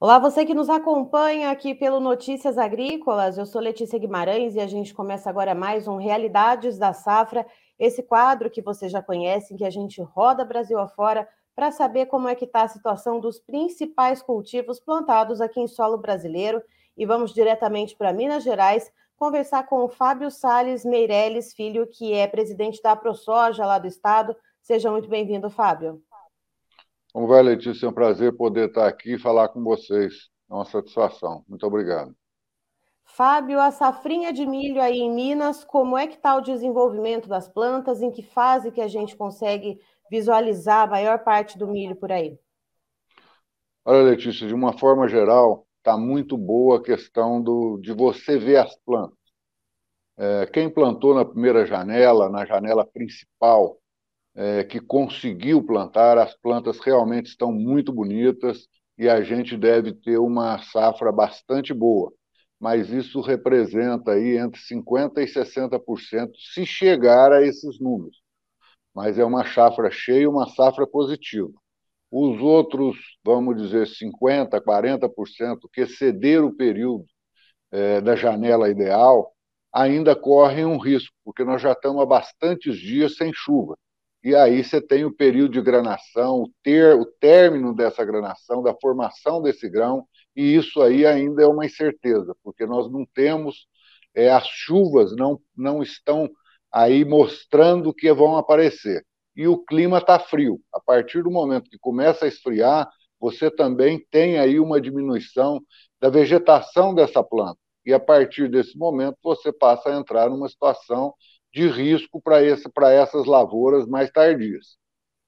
[0.00, 3.36] Olá, você que nos acompanha aqui pelo Notícias Agrícolas.
[3.36, 7.44] Eu sou Letícia Guimarães e a gente começa agora mais um Realidades da Safra,
[7.76, 12.06] esse quadro que você já conhece, em que a gente roda Brasil afora para saber
[12.06, 16.62] como é que está a situação dos principais cultivos plantados aqui em solo brasileiro.
[16.96, 22.28] E vamos diretamente para Minas Gerais conversar com o Fábio Sales Meirelles Filho, que é
[22.28, 24.36] presidente da ProSoja lá do estado.
[24.62, 26.00] Seja muito bem-vindo, Fábio.
[27.12, 27.86] Como vai, Letícia?
[27.86, 30.28] É um prazer poder estar aqui e falar com vocês.
[30.50, 31.44] É uma satisfação.
[31.48, 32.14] Muito obrigado.
[33.04, 37.48] Fábio, a safrinha de milho aí em Minas, como é que está o desenvolvimento das
[37.48, 38.02] plantas?
[38.02, 39.80] Em que fase que a gente consegue
[40.10, 42.38] visualizar a maior parte do milho por aí?
[43.84, 48.58] Olha, Letícia, de uma forma geral, está muito boa a questão do, de você ver
[48.58, 49.16] as plantas.
[50.16, 53.78] É, quem plantou na primeira janela, na janela principal,
[54.38, 60.16] é, que conseguiu plantar, as plantas realmente estão muito bonitas e a gente deve ter
[60.18, 62.12] uma safra bastante boa.
[62.60, 68.16] Mas isso representa aí entre 50% e 60% se chegar a esses números.
[68.94, 71.52] Mas é uma safra cheia, uma safra positiva.
[72.08, 77.04] Os outros, vamos dizer, 50%, 40% que exceder o período
[77.72, 79.32] é, da janela ideal,
[79.72, 83.76] ainda correm um risco, porque nós já estamos há bastantes dias sem chuva
[84.22, 88.74] e aí você tem o período de granação, o, ter, o término dessa granação, da
[88.74, 93.66] formação desse grão, e isso aí ainda é uma incerteza, porque nós não temos,
[94.14, 96.28] é, as chuvas não, não estão
[96.72, 99.04] aí mostrando que vão aparecer.
[99.36, 100.60] E o clima está frio.
[100.72, 102.88] A partir do momento que começa a esfriar,
[103.20, 105.60] você também tem aí uma diminuição
[106.00, 107.58] da vegetação dessa planta.
[107.86, 111.14] E a partir desse momento você passa a entrar numa situação
[111.52, 112.42] de risco para
[112.92, 114.76] essas lavouras mais tardias.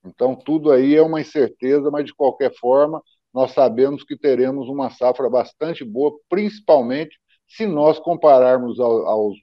[0.05, 4.91] Então, tudo aí é uma incerteza, mas de qualquer forma, nós sabemos que teremos uma
[4.91, 7.19] safra bastante boa, principalmente
[7.49, 9.37] se nós compararmos ao, aos,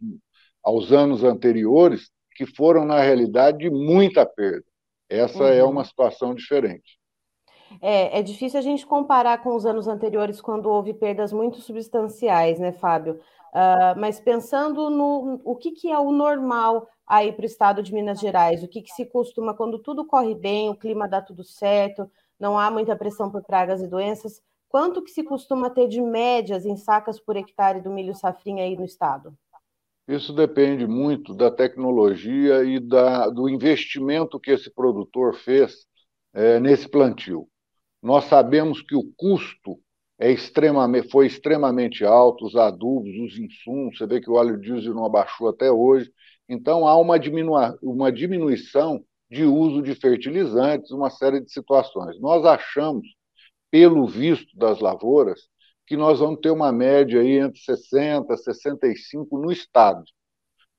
[0.63, 4.63] aos anos anteriores, que foram, na realidade, de muita perda.
[5.09, 5.69] Essa é uhum.
[5.69, 7.00] é uma situação diferente.
[7.81, 12.59] É, é difícil a gente comparar com os anos anteriores, quando houve perdas muito substanciais,
[12.59, 13.19] né, Fábio?
[13.57, 17.91] Uh, mas pensando no o que, que é o normal aí para o estado de
[17.91, 21.44] Minas Gerais, o que, que se costuma quando tudo corre bem, o clima dá tudo
[21.44, 22.07] certo,
[22.40, 26.67] não há muita pressão por pragas e doenças, quanto que se costuma ter de médias
[26.67, 29.35] em sacas por hectare do milho safrinha aí no estado?
[30.07, 35.88] Isso depende muito da tecnologia e da, do investimento que esse produtor fez
[36.31, 37.50] é, nesse plantio.
[38.03, 39.79] Nós sabemos que o custo
[40.19, 44.94] é extremamente, foi extremamente alto, os adubos, os insumos, você vê que o óleo diesel
[44.94, 46.11] não abaixou até hoje,
[46.50, 47.17] então há uma,
[47.81, 52.19] uma diminuição de uso de fertilizantes, uma série de situações.
[52.19, 53.05] Nós achamos,
[53.69, 55.41] pelo visto das lavouras,
[55.85, 60.03] que nós vamos ter uma média aí entre 60 e 65 no estado.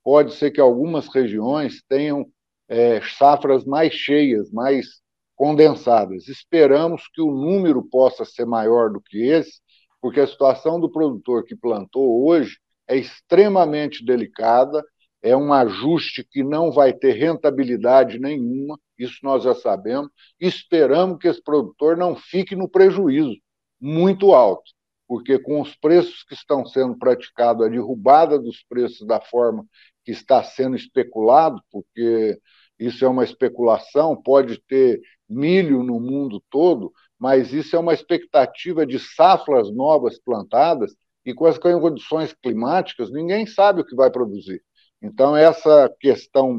[0.03, 2.27] Pode ser que algumas regiões tenham
[2.69, 5.01] é, safras mais cheias, mais
[5.39, 6.27] condensadas.
[6.27, 9.61] Esperamos que o número possa ser maior do que esse,
[10.01, 14.85] porque a situação do produtor que plantou hoje é extremamente delicada,
[15.23, 20.11] é um ajuste que não vai ter rentabilidade nenhuma, isso nós já sabemos,
[20.41, 23.37] esperamos que esse produtor não fique no prejuízo
[23.81, 24.73] muito alto,
[25.07, 29.65] porque com os preços que estão sendo praticados, a derrubada dos preços da forma
[30.05, 32.41] que está sendo especulado, porque
[32.79, 38.87] isso é uma especulação, pode ter milho no mundo todo, mas isso é uma expectativa
[38.87, 40.95] de safras novas plantadas
[41.25, 44.63] e com as condições climáticas, ninguém sabe o que vai produzir.
[45.03, 46.57] Então, essa questão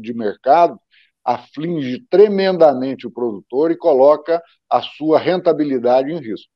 [0.00, 0.80] de mercado
[1.24, 6.50] aflige tremendamente o produtor e coloca a sua rentabilidade em risco.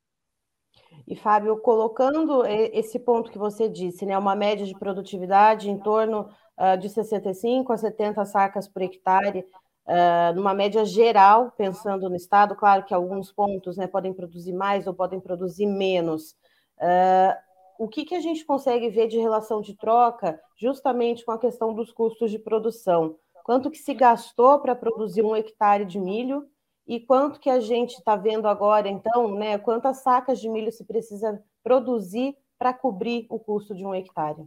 [1.06, 6.28] E, Fábio, colocando esse ponto que você disse, né, uma média de produtividade em torno
[6.58, 9.44] uh, de 65 a 70 sacas por hectare,
[9.86, 14.86] uh, numa média geral, pensando no estado, claro que alguns pontos né, podem produzir mais
[14.86, 16.32] ou podem produzir menos.
[16.78, 17.34] Uh,
[17.78, 21.74] o que, que a gente consegue ver de relação de troca justamente com a questão
[21.74, 23.16] dos custos de produção?
[23.44, 26.46] Quanto que se gastou para produzir um hectare de milho
[26.86, 29.58] e quanto que a gente está vendo agora, então, né?
[29.58, 34.46] Quantas sacas de milho se precisa produzir para cobrir o custo de um hectare?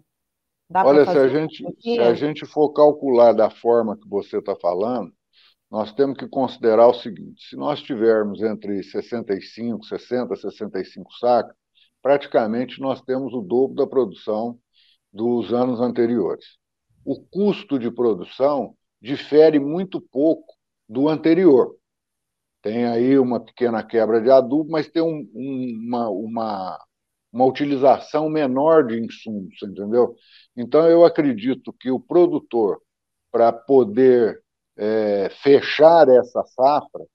[0.73, 5.13] Olha, se a, gente, se a gente for calcular da forma que você está falando,
[5.69, 11.55] nós temos que considerar o seguinte: se nós tivermos entre 65, 60, 65 sacos,
[12.01, 14.59] praticamente nós temos o dobro da produção
[15.11, 16.45] dos anos anteriores.
[17.03, 20.53] O custo de produção difere muito pouco
[20.87, 21.75] do anterior.
[22.61, 26.85] Tem aí uma pequena quebra de adubo, mas tem um, uma, uma,
[27.31, 30.15] uma utilização menor de insumos, entendeu?
[30.57, 32.81] Então, eu acredito que o produtor,
[33.31, 34.41] para poder
[34.77, 37.05] é, fechar essa safra,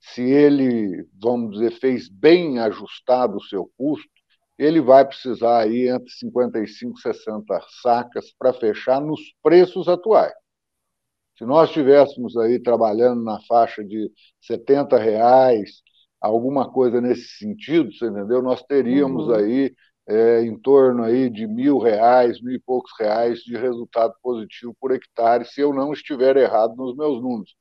[0.00, 4.08] se ele, vamos dizer, fez bem ajustado o seu custo,
[4.58, 10.34] ele vai precisar aí entre 55 e 60 sacas para fechar nos preços atuais.
[11.38, 14.10] Se nós estivéssemos aí trabalhando na faixa de
[14.42, 15.80] 70 reais,
[16.20, 18.42] alguma coisa nesse sentido, você entendeu?
[18.42, 19.34] Nós teríamos uhum.
[19.34, 19.74] aí
[20.10, 24.90] é, em torno aí de mil reais, mil e poucos reais de resultado positivo por
[24.90, 27.54] hectare, se eu não estiver errado nos meus números,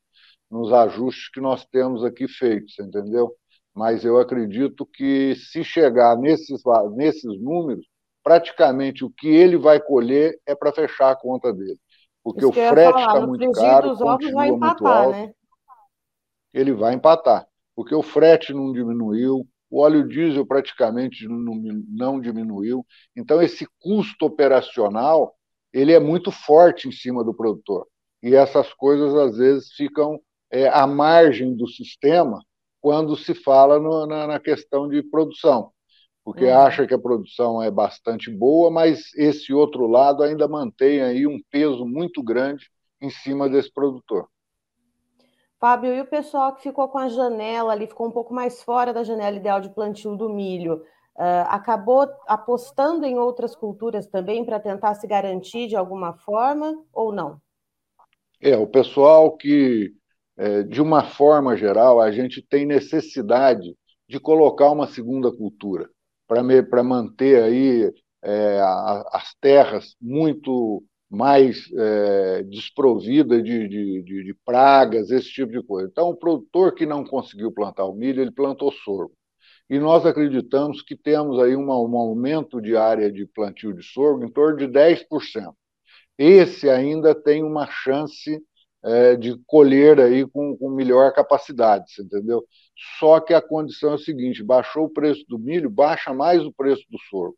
[0.49, 3.31] nos ajustes que nós temos aqui feitos, entendeu?
[3.71, 6.63] Mas eu acredito que se chegar nesses,
[6.95, 7.85] nesses números,
[8.23, 11.77] praticamente o que ele vai colher é para fechar a conta dele.
[12.23, 15.11] Porque o frete está muito caro, continua empatar, muito alto.
[15.11, 15.33] Né?
[16.51, 22.85] Ele vai empatar, porque o frete não diminuiu, o óleo diesel praticamente não diminuiu.
[23.15, 25.35] Então, esse custo operacional
[25.71, 27.87] ele é muito forte em cima do produtor.
[28.21, 30.19] E essas coisas, às vezes, ficam
[30.51, 32.43] é, à margem do sistema
[32.81, 35.71] quando se fala no, na, na, questão de produção,
[36.23, 36.57] porque uhum.
[36.57, 41.39] acha que a produção é bastante boa, mas esse outro lado ainda mantém aí um
[41.51, 42.69] peso muito grande
[43.01, 44.27] em cima desse produtor.
[45.59, 48.93] Fábio, e o pessoal que ficou com a janela ali, ficou um pouco mais fora
[48.93, 50.75] da janela ideal de plantio do milho,
[51.17, 57.11] uh, acabou apostando em outras culturas também para tentar se garantir de alguma forma ou
[57.11, 57.41] não?
[58.41, 59.91] É, o pessoal que,
[60.37, 63.75] é, de uma forma geral, a gente tem necessidade
[64.07, 65.89] de colocar uma segunda cultura
[66.25, 67.91] para manter aí
[68.23, 68.61] é,
[69.11, 75.89] as terras muito mais é, desprovida de, de, de, de, pragas, esse tipo de coisa.
[75.91, 79.13] Então, o produtor que não conseguiu plantar o milho, ele plantou sorgo.
[79.69, 84.23] E nós acreditamos que temos aí uma, um aumento de área de plantio de sorgo
[84.23, 85.05] em torno de 10%.
[86.17, 88.41] Esse ainda tem uma chance
[88.83, 92.43] é, de colher aí com, com melhor capacidade, entendeu?
[92.99, 96.53] Só que a condição é a seguinte: baixou o preço do milho, baixa mais o
[96.53, 97.37] preço do sorgo.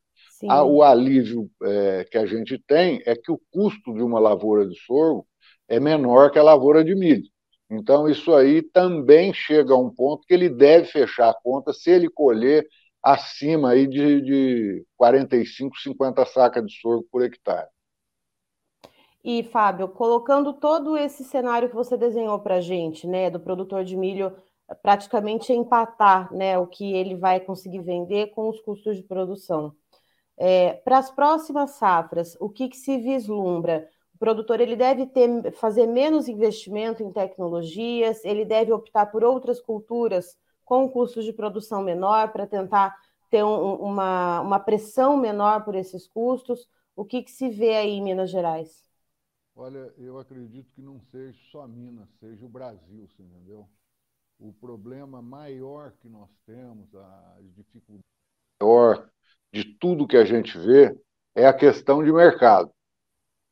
[0.50, 4.68] A, o alívio é, que a gente tem é que o custo de uma lavoura
[4.68, 5.28] de sorgo
[5.68, 7.30] é menor que a lavoura de milho.
[7.70, 11.90] Então, isso aí também chega a um ponto que ele deve fechar a conta se
[11.90, 12.68] ele colher
[13.02, 17.70] acima aí de, de 45, 50 sacas de sorgo por hectare.
[19.24, 23.84] E, Fábio, colocando todo esse cenário que você desenhou para a gente, né, do produtor
[23.84, 24.36] de milho
[24.82, 29.74] praticamente empatar né, o que ele vai conseguir vender com os custos de produção.
[30.44, 33.88] É, Para as próximas safras, o que, que, se vislumbra?
[34.16, 39.62] O produtor ele deve ter, fazer menos investimento em tecnologias, ele deve optar por outras
[39.62, 40.36] culturas
[40.66, 42.98] com custos de produção menor para tentar
[43.30, 46.68] ter um, uma, uma pressão menor por esses custos.
[46.96, 48.90] O que, que se vê aí em Minas Gerais?
[49.56, 53.70] Olha, eu acredito que não seja só Minas, seja o Brasil, você entendeu?
[54.40, 58.02] O problema maior que nós temos, a dificuldade
[58.60, 59.11] maior
[59.52, 60.96] de tudo que a gente vê
[61.36, 62.72] é a questão de mercado.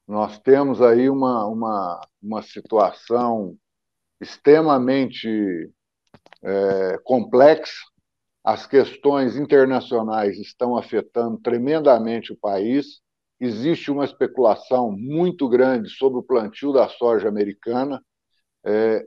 [0.07, 3.55] Nós temos aí uma, uma, uma situação
[4.19, 5.69] extremamente
[6.43, 7.85] é, complexa,
[8.43, 13.01] as questões internacionais estão afetando tremendamente o país,
[13.39, 18.03] existe uma especulação muito grande sobre o plantio da soja americana,
[18.65, 19.05] é,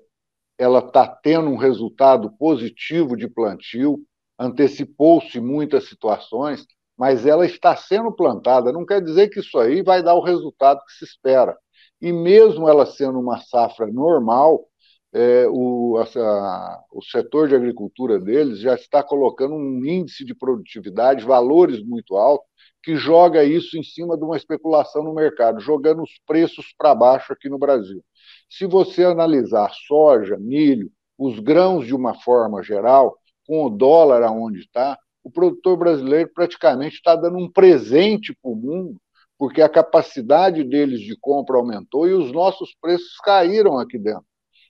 [0.59, 3.99] ela está tendo um resultado positivo de plantio,
[4.39, 6.65] antecipou-se muitas situações,
[7.03, 8.71] mas ela está sendo plantada.
[8.71, 11.59] Não quer dizer que isso aí vai dar o resultado que se espera.
[12.01, 14.65] E mesmo ela sendo uma safra normal,
[15.13, 21.25] é, o, a, o setor de agricultura deles já está colocando um índice de produtividade,
[21.25, 22.47] valores muito altos,
[22.85, 27.33] que joga isso em cima de uma especulação no mercado, jogando os preços para baixo
[27.33, 28.01] aqui no Brasil.
[28.49, 34.61] Se você analisar soja, milho, os grãos de uma forma geral, com o dólar aonde
[34.61, 38.97] está, o produtor brasileiro praticamente está dando um presente para o mundo,
[39.39, 44.25] porque a capacidade deles de compra aumentou e os nossos preços caíram aqui dentro.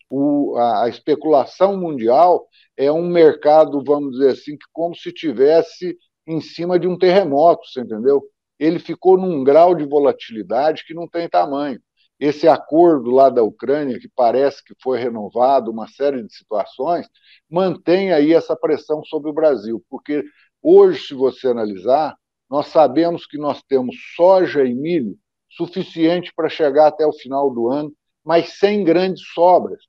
[0.09, 5.97] O, a, a, especulação mundial é um mercado, vamos dizer assim, que como se tivesse
[6.26, 8.23] em cima de um terremoto, você entendeu?
[8.59, 11.80] Ele ficou num grau de volatilidade que não tem tamanho.
[12.21, 17.07] Esse acordo lá da Ucrânia, que parece que foi renovado, uma série de situações,
[17.50, 20.25] mantém aí essa pressão sobre o Brasil, porque
[20.62, 22.16] Hoje, se você analisar,
[22.49, 25.19] nós sabemos que nós temos soja e milho
[25.50, 27.92] suficiente para chegar até o final do ano,
[28.25, 29.83] mas sem grandes sobras.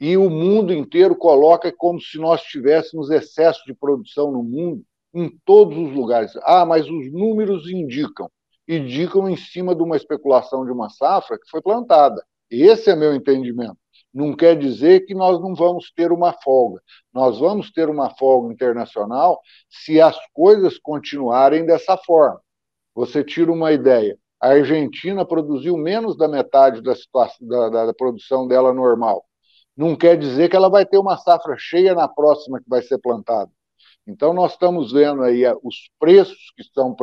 [0.00, 5.30] e o mundo inteiro coloca como se nós tivéssemos excesso de produção no mundo em
[5.44, 6.32] todos os lugares.
[6.42, 8.30] Ah, mas os números indicam.
[8.76, 12.24] Indicam em cima de uma especulação de uma safra que foi plantada.
[12.50, 13.76] Esse é meu entendimento.
[14.12, 16.80] Não quer dizer que nós não vamos ter uma folga.
[17.12, 22.40] Nós vamos ter uma folga internacional se as coisas continuarem dessa forma.
[22.94, 24.18] Você tira uma ideia.
[24.40, 29.24] A Argentina produziu menos da metade da, situação, da, da, da produção dela normal.
[29.76, 32.98] Não quer dizer que ela vai ter uma safra cheia na próxima que vai ser
[32.98, 33.50] plantada.
[34.06, 36.96] Então, nós estamos vendo aí eh, os preços que estão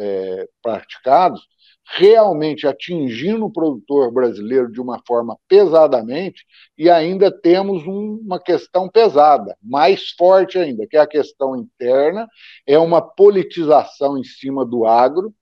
[0.00, 1.46] é, praticados
[1.88, 6.44] realmente atingindo o produtor brasileiro de uma forma pesadamente,
[6.76, 12.26] e ainda temos um, uma questão pesada, mais forte ainda, que é a questão interna,
[12.66, 15.32] é uma politização em cima do agro,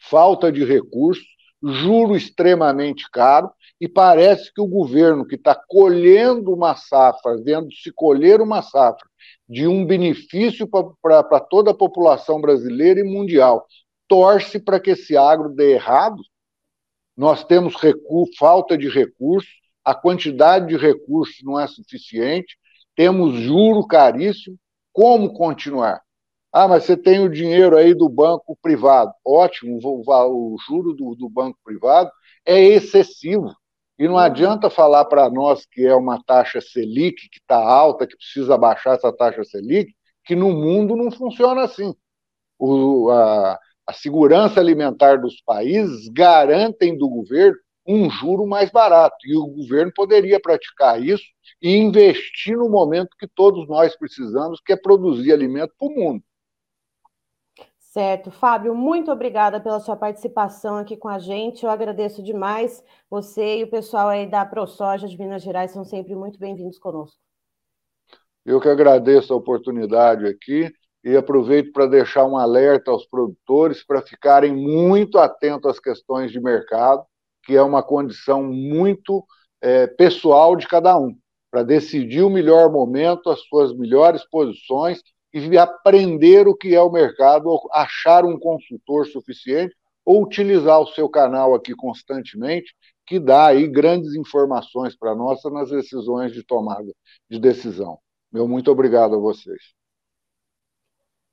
[0.00, 1.24] falta de recursos,
[1.62, 3.50] juro extremamente caro,
[3.80, 9.06] e parece que o governo que está colhendo uma safra, vendo se colher uma safra
[9.48, 13.66] de um benefício para toda a população brasileira e mundial,
[14.08, 16.22] torce para que esse agro dê errado.
[17.16, 17.74] Nós temos
[18.38, 19.50] falta de recursos,
[19.84, 22.56] a quantidade de recursos não é suficiente,
[22.94, 24.56] temos juro caríssimo.
[24.92, 26.02] Como continuar?
[26.52, 29.12] Ah, mas você tem o dinheiro aí do banco privado.
[29.24, 32.10] Ótimo, o, juro do, do banco privado
[32.44, 33.54] é excessivo.
[33.98, 38.16] E não adianta falar para nós que é uma taxa Selic que está alta, que
[38.16, 39.94] precisa baixar essa taxa Selic,
[40.24, 41.94] que no mundo não funciona assim.
[42.58, 47.56] O, a, a segurança alimentar dos países garantem do governo
[47.86, 49.16] um juro mais barato.
[49.24, 51.24] E o governo poderia praticar isso
[51.60, 56.22] e investir no momento que todos nós precisamos, que é produzir alimento para o mundo.
[57.92, 58.30] Certo.
[58.30, 61.62] Fábio, muito obrigada pela sua participação aqui com a gente.
[61.62, 62.82] Eu agradeço demais.
[63.10, 67.18] Você e o pessoal aí da ProSoja de Minas Gerais são sempre muito bem-vindos conosco.
[68.46, 70.72] Eu que agradeço a oportunidade aqui
[71.04, 76.40] e aproveito para deixar um alerta aos produtores para ficarem muito atentos às questões de
[76.40, 77.04] mercado,
[77.44, 79.22] que é uma condição muito
[79.60, 81.14] é, pessoal de cada um,
[81.50, 86.90] para decidir o melhor momento, as suas melhores posições e aprender o que é o
[86.90, 89.74] mercado, achar um consultor suficiente
[90.04, 92.74] ou utilizar o seu canal aqui constantemente,
[93.06, 96.92] que dá aí grandes informações para nós nas decisões de tomada
[97.30, 97.98] de decisão.
[98.30, 99.60] Meu muito obrigado a vocês.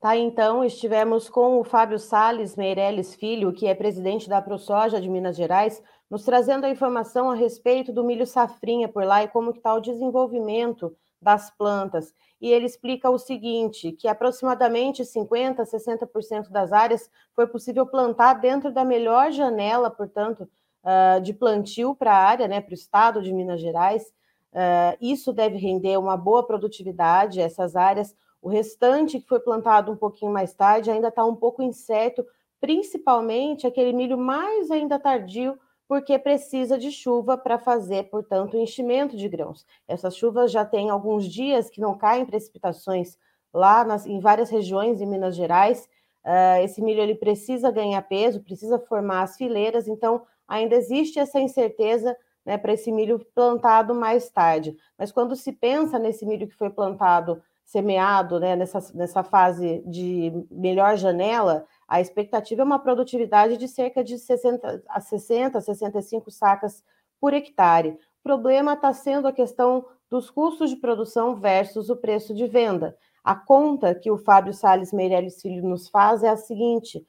[0.00, 5.10] Tá, então, estivemos com o Fábio Sales Meirelles Filho, que é presidente da ProSoja de
[5.10, 9.50] Minas Gerais, nos trazendo a informação a respeito do milho safrinha por lá e como
[9.50, 12.14] está o desenvolvimento das plantas.
[12.40, 18.72] E ele explica o seguinte, que aproximadamente 50%, 60% das áreas foi possível plantar dentro
[18.72, 20.48] da melhor janela, portanto,
[20.82, 24.04] uh, de plantio para a área, né, para o estado de Minas Gerais.
[24.52, 29.96] Uh, isso deve render uma boa produtividade, essas áreas o restante que foi plantado um
[29.96, 32.24] pouquinho mais tarde ainda está um pouco incerto,
[32.60, 35.58] principalmente aquele milho mais ainda tardio,
[35.90, 39.66] porque precisa de chuva para fazer, portanto, o enchimento de grãos.
[39.88, 43.18] Essas chuvas já têm alguns dias que não caem precipitações
[43.52, 45.88] lá nas, em várias regiões de Minas Gerais.
[46.24, 51.40] Uh, esse milho ele precisa ganhar peso, precisa formar as fileiras, então ainda existe essa
[51.40, 52.16] incerteza
[52.46, 54.76] né, para esse milho plantado mais tarde.
[54.96, 60.32] Mas quando se pensa nesse milho que foi plantado semeado né, nessa, nessa fase de
[60.50, 66.84] melhor janela, a expectativa é uma produtividade de cerca de 60 a 60, 65 sacas
[67.20, 67.98] por hectare.
[68.20, 72.96] O problema está sendo a questão dos custos de produção versus o preço de venda.
[73.24, 77.04] A conta que o Fábio Sales Meirelles Filho nos faz é a seguinte: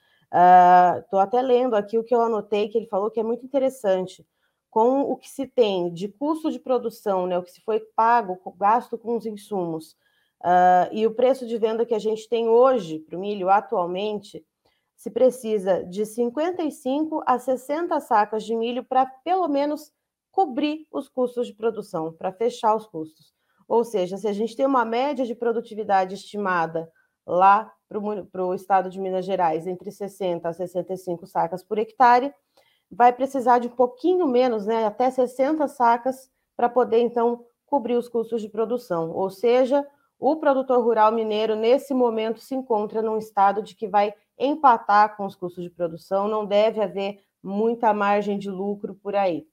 [1.04, 3.46] estou uh, até lendo aqui o que eu anotei, que ele falou que é muito
[3.46, 4.26] interessante.
[4.68, 8.40] Com o que se tem de custo de produção, né, o que se foi pago,
[8.58, 9.96] gasto com os insumos,
[10.42, 14.44] Uh, e o preço de venda que a gente tem hoje para o milho atualmente
[15.02, 19.92] se precisa de 55 a 60 sacas de milho para pelo menos
[20.30, 23.34] cobrir os custos de produção, para fechar os custos.
[23.68, 26.88] Ou seja, se a gente tem uma média de produtividade estimada
[27.26, 32.32] lá para o estado de Minas Gerais entre 60 a 65 sacas por hectare,
[32.92, 38.08] vai precisar de um pouquinho menos, né, até 60 sacas, para poder então cobrir os
[38.08, 39.10] custos de produção.
[39.10, 39.84] Ou seja,
[40.20, 45.26] o produtor rural mineiro, nesse momento, se encontra num estado de que vai empatar com
[45.26, 49.46] os custos de produção, não deve haver muita margem de lucro por aí.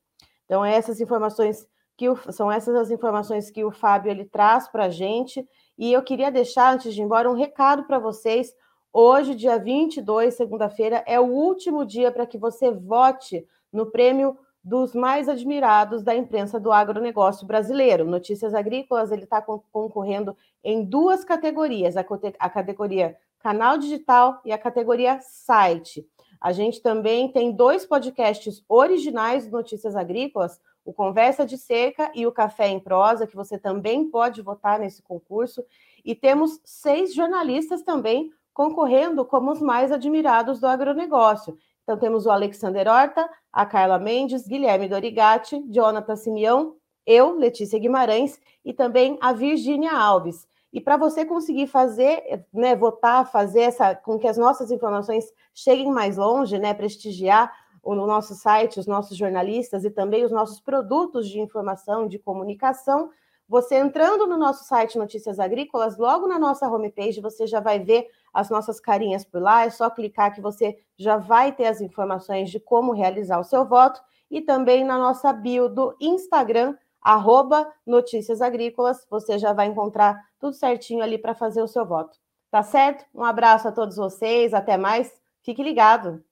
[0.45, 1.67] Então, essas informações
[1.99, 5.47] que o, são essas as informações que o Fábio ele traz para a gente.
[5.77, 8.55] E eu queria deixar, antes de ir embora, um recado para vocês.
[8.93, 14.95] Hoje, dia 22, segunda-feira, é o último dia para que você vote no prêmio dos
[14.95, 18.05] mais admirados da imprensa do agronegócio brasileiro.
[18.05, 22.05] Notícias Agrícolas, ele está concorrendo em duas categorias, a,
[22.39, 26.07] a categoria canal digital e a categoria site.
[26.41, 32.27] A gente também tem dois podcasts originais de Notícias Agrícolas, o Conversa de Cerca e
[32.27, 35.65] o Café em Prosa, que você também pode votar nesse concurso.
[36.05, 41.59] E temos seis jornalistas também concorrendo como os mais admirados do agronegócio.
[41.83, 46.77] Então, temos o Alexander Horta, a Carla Mendes, Guilherme Dorigatti, Jonathan Simeão,
[47.07, 50.47] eu, Letícia Guimarães, e também a Virgínia Alves.
[50.73, 55.91] E para você conseguir fazer, né, votar, fazer essa, com que as nossas informações cheguem
[55.91, 61.29] mais longe, né, prestigiar o nosso site, os nossos jornalistas e também os nossos produtos
[61.29, 63.11] de informação, de comunicação,
[63.49, 68.07] você entrando no nosso site Notícias Agrícolas, logo na nossa homepage, você já vai ver
[68.33, 69.65] as nossas carinhas por lá.
[69.65, 73.65] É só clicar que você já vai ter as informações de como realizar o seu
[73.65, 74.03] voto.
[74.31, 80.55] E também na nossa bio do Instagram, arroba Notícias Agrícolas, você já vai encontrar tudo
[80.55, 82.19] certinho ali para fazer o seu voto.
[82.51, 83.05] Tá certo?
[83.15, 85.13] Um abraço a todos vocês, até mais,
[85.43, 86.23] fique ligado.